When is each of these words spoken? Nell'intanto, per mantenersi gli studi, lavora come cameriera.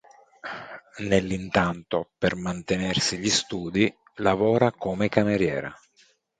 Nell'intanto, 1.01 2.09
per 2.17 2.35
mantenersi 2.35 3.19
gli 3.19 3.29
studi, 3.29 3.95
lavora 4.15 4.71
come 4.71 5.09
cameriera. 5.09 5.71